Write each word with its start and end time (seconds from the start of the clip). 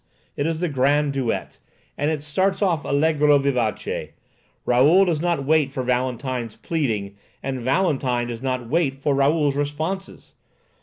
It 0.35 0.47
is 0.47 0.57
the 0.57 0.67
grand 0.67 1.13
duet, 1.13 1.59
and 1.95 2.09
it 2.09 2.23
starts 2.23 2.63
off 2.63 2.83
allegro 2.83 3.37
vivace. 3.37 4.13
Raoul 4.65 5.05
does 5.05 5.21
not 5.21 5.45
wait 5.45 5.71
for 5.71 5.83
Valentine's 5.83 6.55
pleading, 6.55 7.15
and 7.43 7.59
Valentine 7.61 8.25
does 8.29 8.41
not 8.41 8.67
wait 8.67 8.95
for 8.95 9.13
Raoul's 9.13 9.55
responses. 9.55 10.33